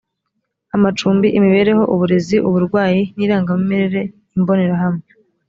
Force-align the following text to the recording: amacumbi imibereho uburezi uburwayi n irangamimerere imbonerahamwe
amacumbi 0.75 1.27
imibereho 1.37 1.83
uburezi 1.93 2.35
uburwayi 2.47 3.01
n 3.15 3.19
irangamimerere 3.25 4.01
imbonerahamwe 4.37 5.07